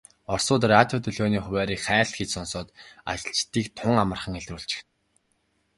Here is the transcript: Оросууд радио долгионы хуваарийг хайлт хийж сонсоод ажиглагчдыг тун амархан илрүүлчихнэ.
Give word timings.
Оросууд 0.33 0.63
радио 0.75 0.97
долгионы 1.03 1.39
хуваарийг 1.45 1.81
хайлт 1.87 2.13
хийж 2.15 2.29
сонсоод 2.33 2.67
ажиглагчдыг 3.11 3.65
тун 3.77 3.95
амархан 4.03 4.33
илрүүлчихнэ. 4.39 4.83